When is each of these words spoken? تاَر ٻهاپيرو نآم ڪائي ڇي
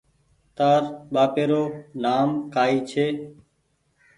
تاَر 0.57 0.83
ٻهاپيرو 1.13 1.63
نآم 2.03 2.29
ڪائي 2.53 2.77
ڇي 2.89 3.07